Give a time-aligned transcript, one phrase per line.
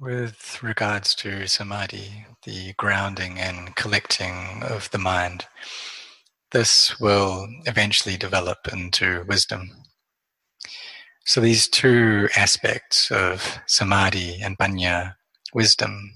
[0.00, 5.46] With regards to samadhi, the grounding and collecting of the mind,
[6.50, 9.70] this will eventually develop into wisdom.
[11.24, 15.14] So these two aspects of samadhi and panya,
[15.54, 16.14] wisdom,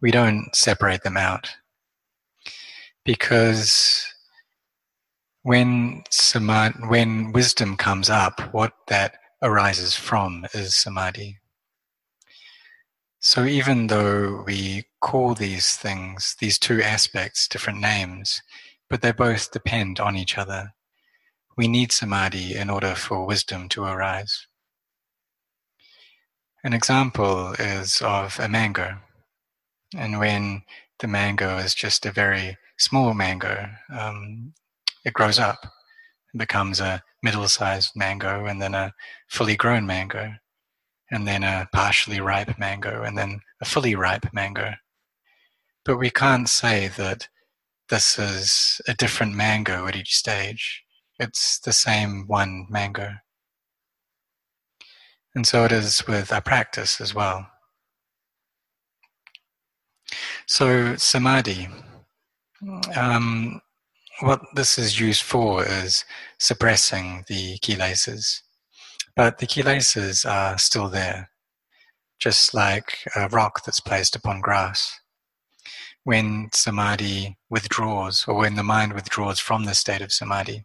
[0.00, 1.50] we don't separate them out.
[3.04, 4.06] Because
[5.42, 11.38] when samadhi, when wisdom comes up, what that arises from is samadhi.
[13.26, 18.42] So even though we call these things, these two aspects, different names,
[18.90, 20.74] but they both depend on each other.
[21.56, 24.46] We need samadhi in order for wisdom to arise.
[26.64, 28.98] An example is of a mango.
[29.96, 30.62] And when
[30.98, 34.52] the mango is just a very small mango, um,
[35.02, 35.64] it grows up
[36.34, 38.92] and becomes a middle sized mango, and then a
[39.28, 40.34] fully grown mango,
[41.14, 44.72] and then a partially ripe mango, and then a fully ripe mango.
[45.84, 47.28] But we can't say that
[47.88, 50.82] this is a different mango at each stage.
[51.20, 53.12] It's the same one mango.
[55.36, 57.46] And so it is with our practice as well.
[60.46, 61.68] So, samadhi,
[62.96, 63.60] um,
[64.20, 66.04] what this is used for is
[66.38, 68.40] suppressing the kilesas.
[69.16, 71.30] But the kilesas are still there,
[72.18, 74.98] just like a rock that's placed upon grass.
[76.02, 80.64] When samadhi withdraws, or when the mind withdraws from the state of samadhi,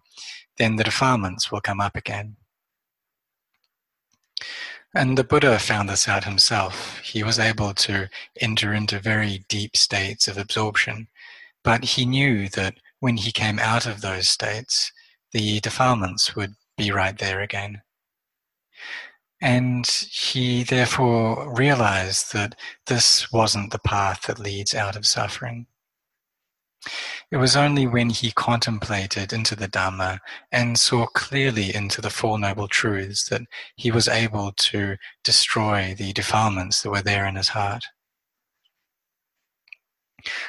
[0.57, 2.35] then the defilements will come up again.
[4.95, 6.99] And the Buddha found this out himself.
[6.99, 8.09] He was able to
[8.41, 11.07] enter into very deep states of absorption,
[11.63, 14.91] but he knew that when he came out of those states,
[15.31, 17.81] the defilements would be right there again.
[19.41, 22.55] And he therefore realized that
[22.87, 25.67] this wasn't the path that leads out of suffering.
[27.31, 30.19] It was only when he contemplated into the Dhamma
[30.51, 33.41] and saw clearly into the Four Noble Truths that
[33.75, 37.83] he was able to destroy the defilements that were there in his heart.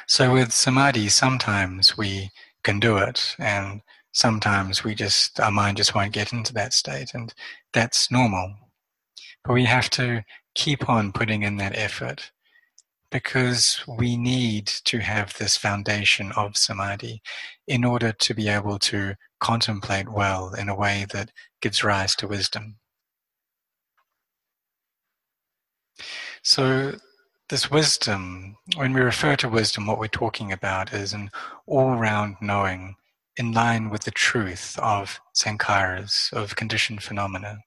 [0.07, 2.31] So with samadhi, sometimes we
[2.63, 3.81] can do it, and
[4.11, 7.33] sometimes we just, our mind just won't get into that state, and
[7.73, 8.55] that's normal.
[9.43, 10.23] But we have to
[10.55, 12.31] keep on putting in that effort
[13.11, 17.21] because we need to have this foundation of samadhi
[17.67, 21.31] in order to be able to contemplate well in a way that
[21.61, 22.77] gives rise to wisdom.
[26.41, 26.95] So,
[27.49, 31.29] this wisdom, when we refer to wisdom, what we're talking about is an
[31.67, 32.95] all round knowing
[33.35, 37.59] in line with the truth of sankharas, of conditioned phenomena.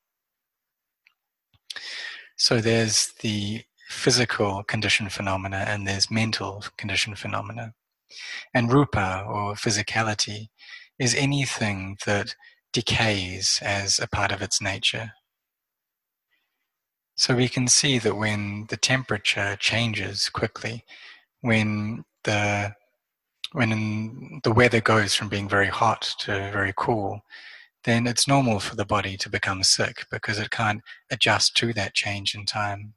[2.36, 7.74] So, there's the physical condition phenomena and there's mental condition phenomena.
[8.52, 10.48] And rupa, or physicality,
[10.98, 12.34] is anything that
[12.72, 15.12] decays as a part of its nature.
[17.16, 20.84] So we can see that when the temperature changes quickly,
[21.40, 22.74] when the
[23.52, 27.20] when the weather goes from being very hot to very cool,
[27.84, 31.94] then it's normal for the body to become sick because it can't adjust to that
[31.94, 32.94] change in time.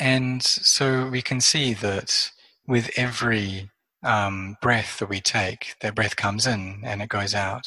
[0.00, 2.30] And so we can see that
[2.66, 3.70] with every
[4.02, 7.66] um, breath that we take, that breath comes in and it goes out.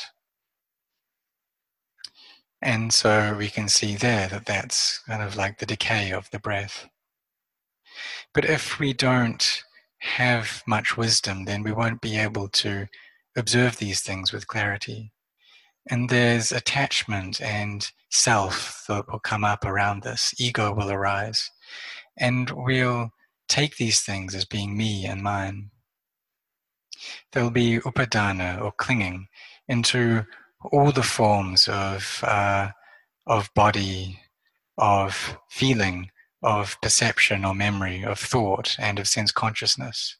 [2.62, 6.40] And so we can see there that that's kind of like the decay of the
[6.40, 6.88] breath.
[8.34, 9.64] But if we don't
[10.00, 12.88] have much wisdom, then we won't be able to
[13.38, 15.14] observe these things with clarity.
[15.90, 20.34] And there's attachment and self that will come up around this.
[20.38, 21.50] Ego will arise.
[22.18, 23.12] And we'll
[23.48, 25.70] take these things as being me and mine.
[27.32, 29.28] There'll be upadana or clinging
[29.68, 30.26] into
[30.72, 32.70] all the forms of, uh,
[33.26, 34.20] of body,
[34.78, 36.10] of feeling,
[36.44, 40.18] of perception or memory, of thought, and of sense consciousness.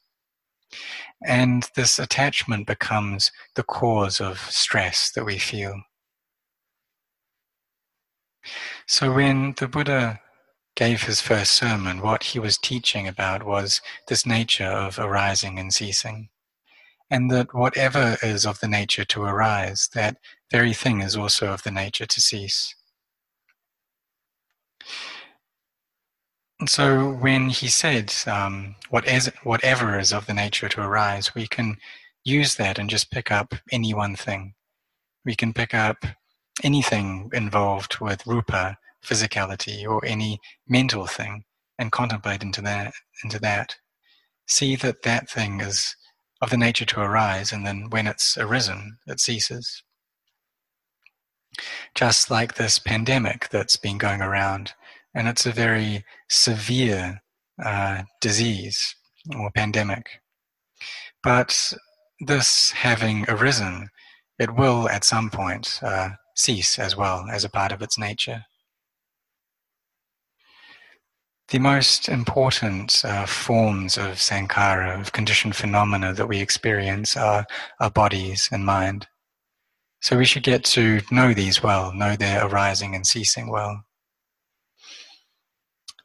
[1.26, 5.82] And this attachment becomes the cause of stress that we feel.
[8.86, 10.20] So when the Buddha
[10.76, 15.74] gave his first sermon, what he was teaching about was this nature of arising and
[15.74, 16.28] ceasing.
[17.10, 20.18] And that whatever is of the nature to arise, that
[20.52, 22.74] very thing is also of the nature to cease.
[24.80, 24.86] And
[26.66, 31.46] so when he said, um, what is, whatever is of the nature to arise, we
[31.46, 31.76] can
[32.24, 34.54] use that and just pick up any one thing.
[35.24, 36.04] We can pick up
[36.64, 41.44] anything involved with rupa, physicality or any mental thing
[41.78, 42.92] and contemplate into that
[43.24, 43.76] into that
[44.46, 45.94] see that that thing is
[46.40, 49.82] of the nature to arise and then when it's arisen it ceases
[51.94, 54.72] just like this pandemic that's been going around
[55.18, 57.20] and it's a very severe
[57.62, 58.94] uh, disease
[59.36, 60.20] or pandemic
[61.22, 61.72] but
[62.20, 63.88] this having arisen
[64.38, 68.44] it will at some point uh, cease as well as a part of its nature
[71.48, 77.46] the most important uh, forms of sankhara, of conditioned phenomena that we experience, are
[77.80, 79.06] our bodies and mind.
[80.00, 83.82] So we should get to know these well, know their arising and ceasing well.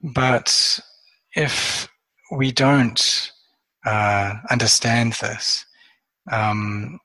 [0.04, 0.82] But
[1.34, 1.88] if
[2.30, 3.32] we don't
[3.86, 5.66] uh, understand this,
[6.30, 7.00] um,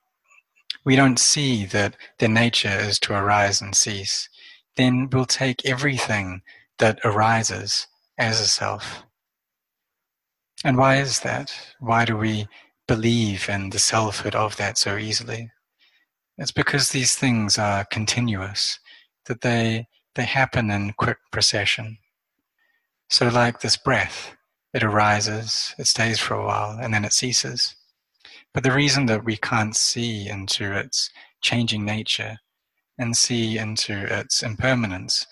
[0.84, 4.28] we don't see that their nature is to arise and cease,
[4.76, 6.42] then we'll take everything
[6.78, 7.86] that arises
[8.18, 9.02] as a self.
[10.64, 11.52] And why is that?
[11.78, 12.48] Why do we
[12.88, 15.50] believe in the selfhood of that so easily?
[16.36, 18.78] It's because these things are continuous,
[19.26, 21.98] that they, they happen in quick procession.
[23.10, 24.36] So, like this breath,
[24.74, 27.74] it arises, it stays for a while, and then it ceases.
[28.52, 31.10] But the reason that we can't see into its
[31.40, 32.38] changing nature
[32.98, 35.26] and see into its impermanence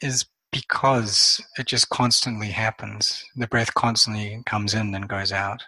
[0.00, 3.24] is because it just constantly happens.
[3.36, 5.62] The breath constantly comes in and goes out.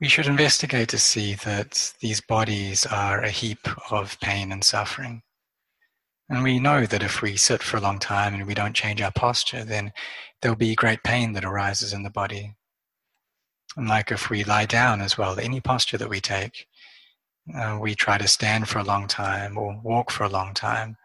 [0.00, 5.22] We should investigate to see that these bodies are a heap of pain and suffering.
[6.28, 9.00] And we know that if we sit for a long time and we don't change
[9.00, 9.92] our posture, then
[10.40, 12.54] there'll be great pain that arises in the body.
[13.76, 16.66] And like if we lie down as well, any posture that we take,
[17.54, 20.96] uh, we try to stand for a long time or walk for a long time,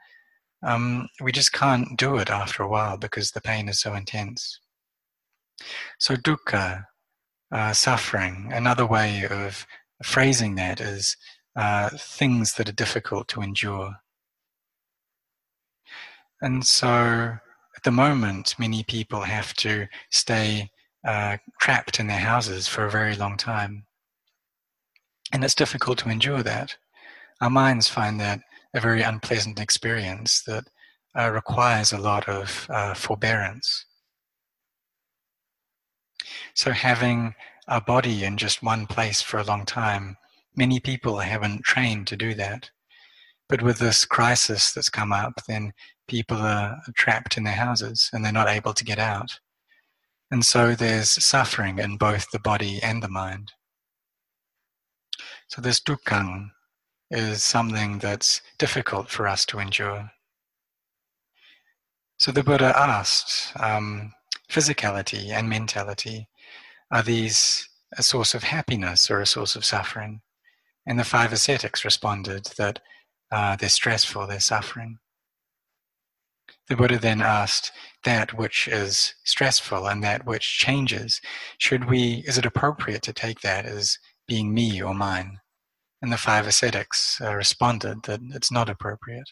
[0.61, 4.59] um, we just can't do it after a while because the pain is so intense.
[5.99, 6.85] So, dukkha,
[7.51, 9.65] uh, suffering, another way of
[10.03, 11.15] phrasing that is
[11.55, 13.95] uh, things that are difficult to endure.
[16.43, 20.69] And so, at the moment, many people have to stay
[21.07, 23.85] uh, trapped in their houses for a very long time.
[25.31, 26.75] And it's difficult to endure that.
[27.39, 28.41] Our minds find that
[28.73, 30.65] a very unpleasant experience that
[31.17, 33.85] uh, requires a lot of uh, forbearance.
[36.55, 37.35] So, having
[37.69, 40.17] a body in just one place for a long time,
[40.57, 42.69] many people haven't trained to do that.
[43.47, 45.71] But with this crisis that's come up, then
[46.07, 49.39] people are trapped in their houses and they're not able to get out.
[50.31, 53.51] And so there's suffering in both the body and the mind.
[55.47, 56.49] So this dukkha
[57.11, 60.09] is something that's difficult for us to endure.
[62.17, 64.13] So the Buddha asked, um,
[64.49, 66.27] physicality and mentality,
[66.91, 70.21] are these a source of happiness or a source of suffering?
[70.85, 72.79] And the five ascetics responded that
[73.31, 74.99] uh, they're stressful, they're suffering.
[76.69, 77.71] The Buddha then asked
[78.03, 81.19] that which is stressful and that which changes,
[81.57, 83.97] should we, is it appropriate to take that as
[84.27, 85.39] being me or mine?
[86.01, 89.29] And the five ascetics uh, responded that it's not appropriate.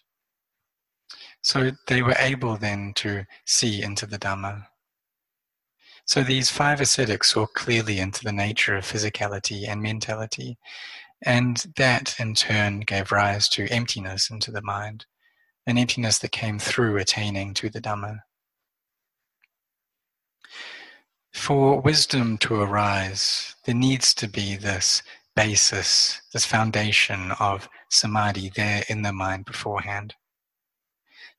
[1.42, 4.68] So they were able then to see into the Dhamma.
[6.06, 10.58] So these five ascetics saw clearly into the nature of physicality and mentality,
[11.24, 15.06] and that in turn gave rise to emptiness into the mind,
[15.68, 18.20] an emptiness that came through attaining to the Dhamma.
[21.34, 25.02] For wisdom to arise, there needs to be this
[25.36, 30.16] basis, this foundation of samadhi there in the mind beforehand.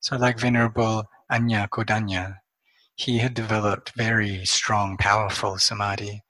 [0.01, 2.39] So, like Venerable Anya Kodanya,
[2.95, 6.23] he had developed very strong, powerful samadhi.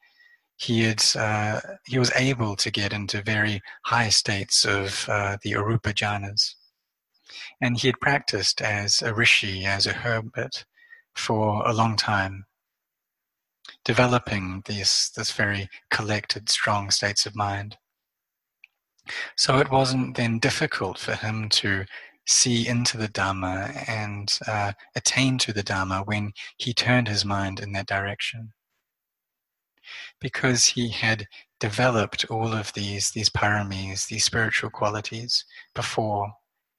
[0.57, 5.53] He had uh, he was able to get into very high states of uh, the
[5.53, 6.55] arupa jhanas,
[7.61, 10.65] and he had practiced as a rishi, as a hermit,
[11.15, 12.47] for a long time
[13.85, 17.77] developing these this very collected, strong states of mind.
[19.37, 21.85] So it wasn't then difficult for him to
[22.27, 27.59] see into the Dhamma and uh, attain to the Dhamma when he turned his mind
[27.59, 28.53] in that direction.
[30.21, 31.27] Because he had
[31.59, 36.33] developed all of these, these paramis, these spiritual qualities before,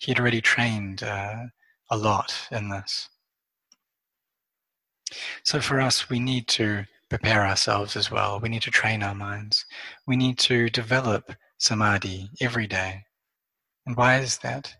[0.03, 1.45] he had already trained uh,
[1.89, 3.07] a lot in this.
[5.43, 8.39] So for us, we need to prepare ourselves as well.
[8.41, 9.65] We need to train our minds.
[10.05, 13.05] We need to develop samadhi every day.
[13.85, 14.75] And why is that?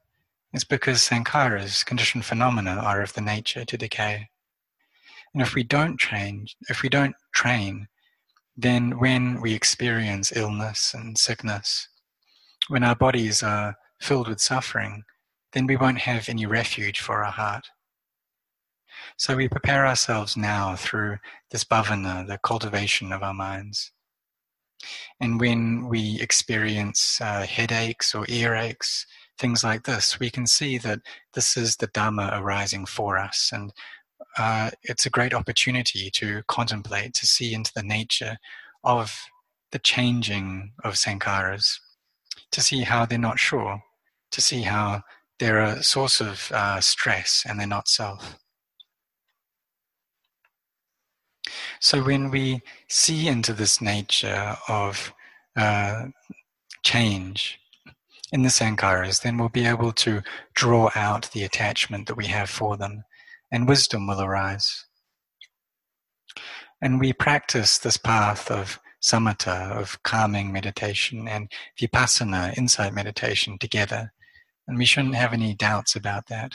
[0.52, 4.28] It's because sankharas, conditioned phenomena, are of the nature to decay.
[5.34, 7.88] And if we don't train, if we don't train,
[8.58, 11.88] then when we experience illness and sickness,
[12.68, 15.04] when our bodies are filled with suffering,
[15.54, 17.68] then we won't have any refuge for our heart.
[19.18, 21.18] So we prepare ourselves now through
[21.52, 23.92] this bhavana, the cultivation of our minds.
[25.20, 29.06] And when we experience uh, headaches or earaches,
[29.38, 31.00] things like this, we can see that
[31.34, 33.52] this is the Dhamma arising for us.
[33.54, 33.72] And
[34.38, 38.38] uh, it's a great opportunity to contemplate, to see into the nature
[38.84, 39.16] of
[39.72, 41.80] the changing of sankharas,
[42.52, 43.82] to see how they're not sure,
[44.32, 45.02] to see how
[45.44, 48.38] they're a source of uh, stress and they're not self.
[51.82, 55.14] So when we see into this nature of
[55.58, 56.06] uh,
[56.82, 57.60] change
[58.32, 60.22] in the sankharas, then we'll be able to
[60.56, 63.04] draw out the attachment that we have for them,
[63.52, 64.86] and wisdom will arise.
[66.82, 74.14] And we practice this path of samatha, of calming meditation, and vipassana, insight meditation together.
[74.68, 76.54] And we shouldn't have any doubts about that.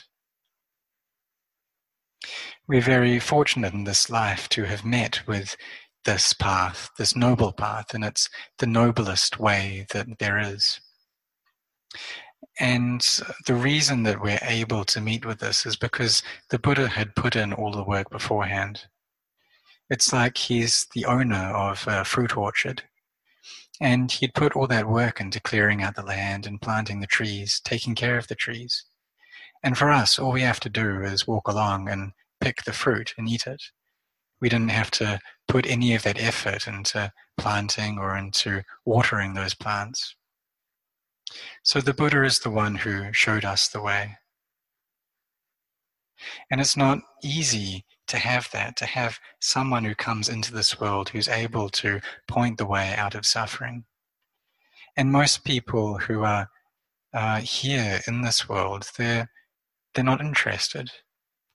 [2.67, 5.57] We're very fortunate in this life to have met with
[6.05, 10.81] this path, this noble path, and it's the noblest way that there is.
[12.61, 13.01] And
[13.47, 17.37] the reason that we're able to meet with this is because the Buddha had put
[17.37, 18.87] in all the work beforehand.
[19.91, 22.83] It's like he's the owner of a fruit orchard.
[23.81, 27.61] And he'd put all that work into clearing out the land and planting the trees,
[27.65, 28.85] taking care of the trees.
[29.63, 33.15] And for us, all we have to do is walk along and pick the fruit
[33.17, 33.63] and eat it.
[34.41, 35.19] We didn't have to
[35.49, 40.15] put any of that effort into planting or into watering those plants.
[41.63, 44.17] So the Buddha is the one who showed us the way.
[46.51, 51.09] And it's not easy to have that, to have someone who comes into this world
[51.09, 53.85] who's able to point the way out of suffering.
[54.97, 56.49] And most people who are
[57.15, 59.31] uh, here in this world, they're
[59.95, 60.91] they're not interested.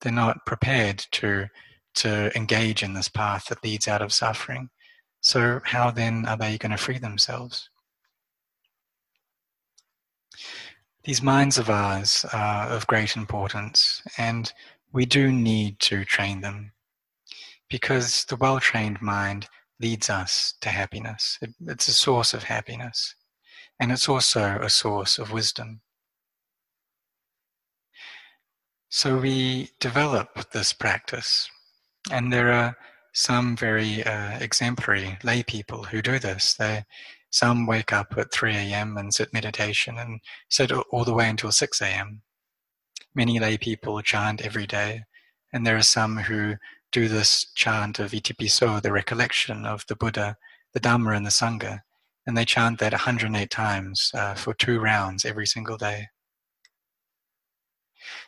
[0.01, 1.48] They're not prepared to
[1.95, 4.69] to engage in this path that leads out of suffering.
[5.22, 7.69] So how then are they going to free themselves?
[11.03, 14.51] These minds of ours are of great importance, and
[14.93, 16.71] we do need to train them
[17.69, 19.50] because the well trained mind
[19.81, 21.39] leads us to happiness.
[21.41, 23.15] It, it's a source of happiness,
[23.79, 25.81] and it's also a source of wisdom.
[28.89, 31.50] So we develop this practice,
[32.12, 32.77] and there are
[33.13, 36.53] some very uh, exemplary lay people who do this.
[36.53, 36.85] They
[37.31, 38.95] some wake up at 3 a.m.
[38.95, 40.19] and sit meditation and
[40.50, 42.21] sit all the way until 6 a.m.
[43.15, 45.03] Many lay people chant every day,
[45.51, 46.55] and there are some who
[46.91, 50.38] do this chant of Itipiso, the recollection of the Buddha,
[50.74, 51.82] the Dhamma, and the Sangha,
[52.25, 56.08] and they chant that 108 times uh, for two rounds every single day.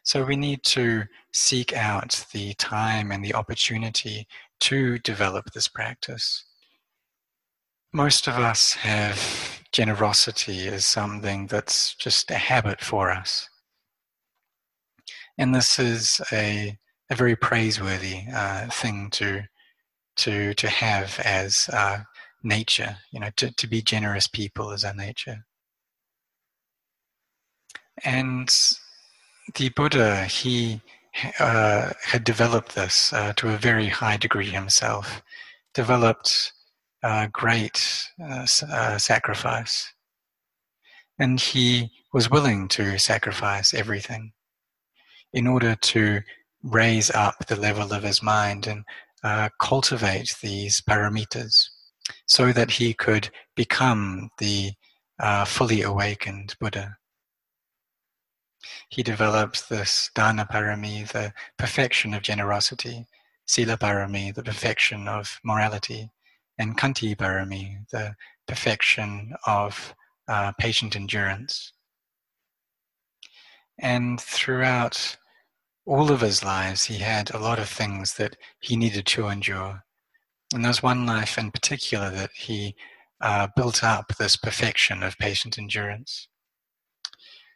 [0.04, 4.28] So we need to seek out the time and the opportunity
[4.62, 6.46] to develop this practice.
[7.94, 13.50] Most of us have generosity as something that's just a habit for us.
[15.38, 16.78] And this is a,
[17.10, 19.44] a very praiseworthy uh, thing to,
[20.18, 22.00] to, to have as uh,
[22.44, 25.46] nature, you know, to, to be generous people as our nature.
[28.04, 28.50] And
[29.56, 30.82] the Buddha, he
[31.40, 35.22] uh, had developed this uh, to a very high degree himself,
[35.74, 36.54] developed
[37.04, 39.94] uh, great uh, uh, sacrifice.
[41.20, 44.34] And he was willing to sacrifice everything
[45.36, 46.22] in order to
[46.64, 48.84] raise up the level of his mind and
[49.24, 51.70] uh, cultivate these paramitas
[52.26, 54.72] so that he could become the
[55.46, 56.98] fully awakened Buddha
[58.90, 63.06] he develops this dana parami, the perfection of generosity,
[63.46, 66.10] sila parami, the perfection of morality,
[66.58, 68.16] and kanti parami, the
[68.48, 69.94] perfection of
[70.28, 71.74] uh, patient endurance.
[73.80, 75.18] And throughout
[75.86, 79.84] all of his lives, he had a lot of things that he needed to endure.
[80.54, 82.76] And there's one life in particular that he
[83.22, 86.28] uh, built up this perfection of patient endurance.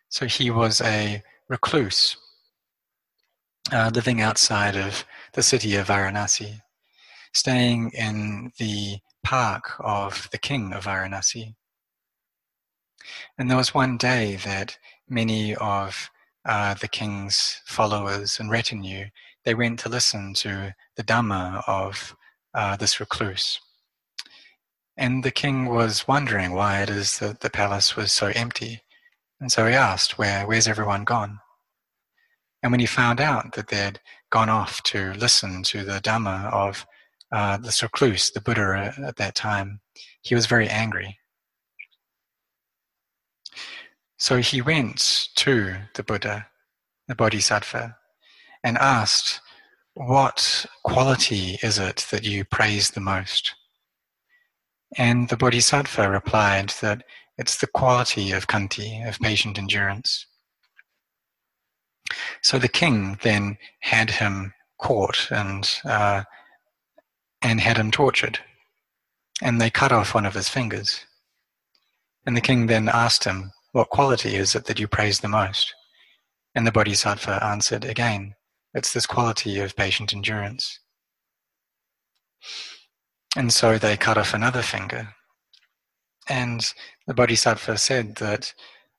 [0.10, 2.18] So he was a recluse,
[3.72, 6.62] uh, living outside of the city of Varanasi,
[7.34, 11.56] staying in the park of the king of Varanasi.
[13.38, 16.10] And there was one day that many of
[16.46, 19.06] uh, the king's followers and retinue,
[19.46, 22.16] they went to listen to the Dhamma of
[22.54, 23.60] uh, this recluse.
[24.98, 28.82] And the king was wondering why it is that the palace was so empty.
[29.40, 31.40] And so he asked, Where, Where's everyone gone?
[32.62, 36.86] And when he found out that they'd gone off to listen to the Dhamma of
[37.32, 39.80] uh, the recluse, the Buddha at that time,
[40.22, 41.18] he was very angry.
[44.20, 46.48] So he went to the Buddha,
[47.08, 47.96] the Bodhisattva,
[48.66, 49.40] and asked,
[49.94, 53.56] What quality is it that you praise the most?
[54.98, 57.04] And the Bodhisattva replied that
[57.38, 60.26] it's the quality of kanti, of patient endurance.
[62.42, 66.24] So the king then had him caught and uh,
[67.42, 68.40] and had him tortured,
[69.42, 71.06] and they cut off one of his fingers.
[72.26, 75.74] And the king then asked him, "What quality is it that you praise the most?"
[76.56, 78.36] And the Bodhisattva answered again,
[78.74, 80.80] "It's this quality of patient endurance."
[83.36, 85.16] And so they cut off another finger.
[86.28, 86.74] And
[87.08, 88.54] the Bodhisattva said that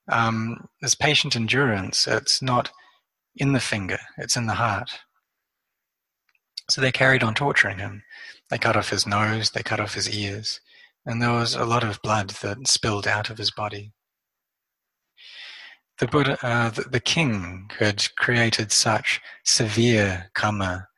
[0.08, 2.70] um, this patient endurance, it's not
[3.36, 4.90] in the finger, it's in the heart.
[6.68, 8.02] So they carried on torturing him.
[8.48, 10.60] They cut off his nose, they cut off his ears,
[11.06, 13.92] and there was a lot of blood that spilled out of his body.
[16.00, 20.88] The Buddha, uh, the, the, king, had created such severe karma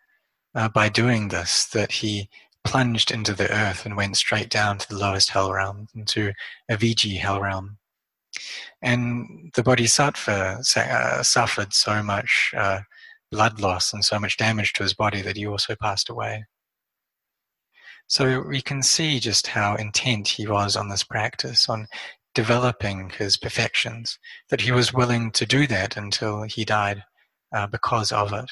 [0.54, 2.28] uh, by doing this that he
[2.62, 6.32] plunged into the earth and went straight down to the lowest hell realm, into
[6.70, 7.78] Avici hell realm.
[8.80, 12.82] And the Bodhisattva uh, suffered so much uh,
[13.32, 16.44] blood loss and so much damage to his body that he also passed away.
[18.06, 21.88] So we can see just how intent he was on this practice, on
[22.34, 24.18] developing his perfections,
[24.48, 27.04] that he was willing to do that until he died
[27.54, 28.50] uh, because of it.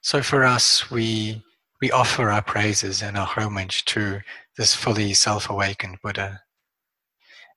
[0.00, 1.42] So for us, we
[1.80, 4.20] we offer our praises and our homage to
[4.56, 6.40] this fully self-awakened Buddha.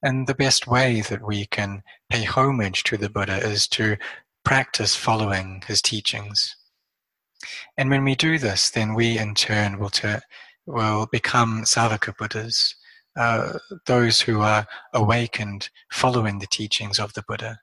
[0.01, 3.97] And the best way that we can pay homage to the Buddha is to
[4.43, 6.55] practice following his teachings.
[7.77, 10.21] And when we do this, then we in turn will, ter-
[10.65, 12.75] will become Savaka Buddhas,
[13.15, 17.59] uh, those who are awakened following the teachings of the Buddha.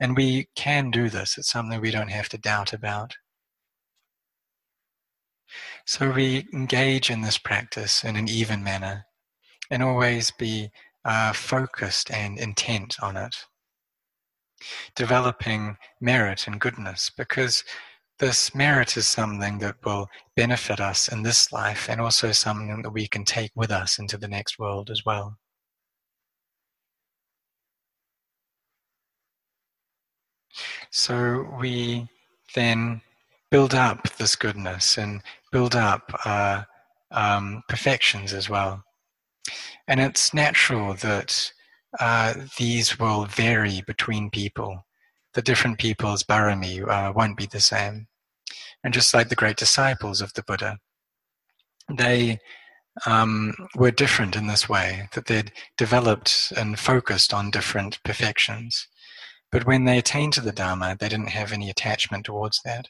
[0.00, 3.16] And we can do this, it's something we don't have to doubt about.
[5.86, 9.06] So we engage in this practice in an even manner
[9.70, 10.70] and always be
[11.04, 13.36] uh, focused and intent on it.
[14.94, 17.62] Developing merit and goodness because
[18.18, 22.90] this merit is something that will benefit us in this life and also something that
[22.90, 25.36] we can take with us into the next world as well.
[30.90, 32.08] So we
[32.54, 33.02] then
[33.50, 36.62] build up this goodness and build up uh,
[37.10, 38.82] um, perfections as well.
[39.88, 41.52] And it's natural that
[42.00, 44.84] uh, these will vary between people.
[45.36, 48.08] The different people's barami uh, won't be the same.
[48.82, 50.78] And just like the great disciples of the Buddha,
[51.92, 52.38] they
[53.04, 58.88] um, were different in this way, that they'd developed and focused on different perfections.
[59.52, 62.88] But when they attained to the Dharma, they didn't have any attachment towards that.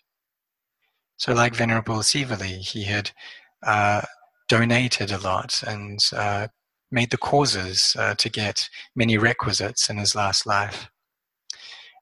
[1.16, 3.10] So, like Venerable Sivali, he had
[3.64, 4.02] uh,
[4.48, 6.46] donated a lot and uh,
[6.92, 10.88] made the causes uh, to get many requisites in his last life.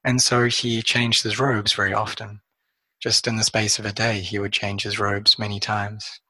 [0.05, 2.39] And so he changed his robes very often.
[3.01, 6.21] Just in the space of a day, he would change his robes many times.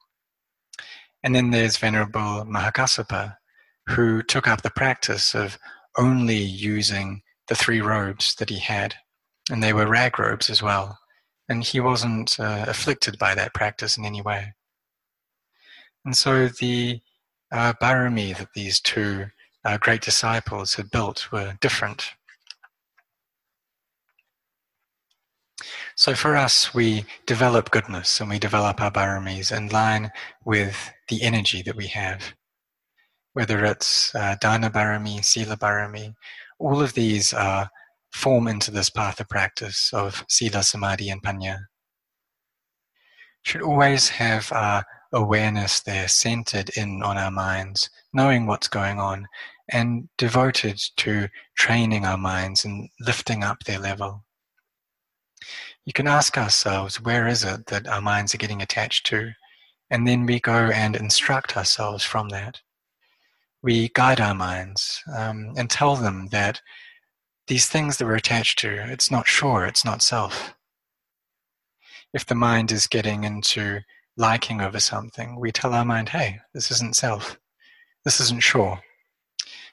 [1.24, 3.36] And then there's Venerable Mahakassapa,
[3.88, 5.60] who took up the practice of
[5.98, 8.96] only using the three robes that he had,
[9.52, 10.98] and they were rag robes as well
[11.48, 14.54] and he wasn't uh, afflicted by that practice in any way.
[16.04, 17.00] And so the
[17.52, 19.28] uh, that these two
[19.64, 22.15] uh, great disciples had built were different.
[25.98, 30.12] So for us, we develop goodness and we develop our baramis in line
[30.44, 32.34] with the energy that we have.
[33.32, 36.14] Whether it's uh, dana barami, sila barami,
[36.60, 37.70] all of these are
[38.12, 41.60] form into this path of practice of sila, samadhi, and panya.
[43.44, 49.28] Should always have our awareness there centered in on our minds, knowing what's going on,
[49.70, 54.26] and devoted to training our minds and lifting up their level.
[55.86, 59.32] You can ask ourselves, where is it that our minds are getting attached to?
[59.92, 62.60] And then we go and instruct ourselves from that.
[63.66, 66.62] we guide our minds um, and tell them that
[67.48, 70.54] these things that we're attached to, it's not sure, it's not self.
[72.14, 73.80] If the mind is getting into
[74.18, 77.40] liking over something, we tell our mind, hey, this isn't self,
[78.04, 78.80] this isn't sure.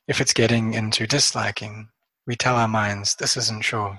[0.09, 1.89] If it's getting into disliking,
[2.27, 3.99] we tell our minds, this isn't sure.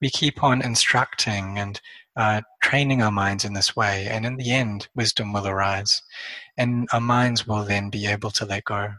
[0.00, 1.80] We keep on instructing and
[2.16, 6.02] uh, training our minds in this way, and in the end, wisdom will arise,
[6.56, 8.92] and our minds will then be able to let go.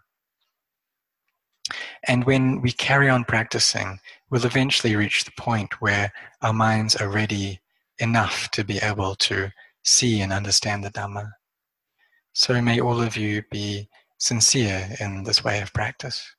[2.07, 7.09] And when we carry on practicing, we'll eventually reach the point where our minds are
[7.09, 7.61] ready
[7.99, 9.51] enough to be able to
[9.83, 11.31] see and understand the Dhamma.
[12.33, 16.35] So may all of you be sincere in this way of practice.